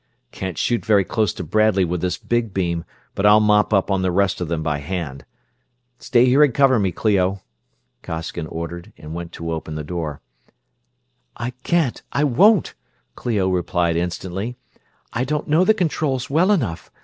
[0.31, 4.01] "Can't shoot very close to Bradley with this big beam, but I'll mop up on
[4.01, 5.25] the rest of them by hand.
[5.99, 7.43] Stay here and cover me, Clio!"
[8.01, 10.19] Costigan ordered, and went to open the door.
[11.37, 12.73] "I can't I won't!"
[13.13, 14.57] Clio replied instantly.
[15.13, 16.89] "I don't know the controls well enough.